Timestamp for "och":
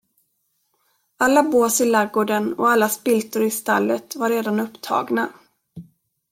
2.53-2.69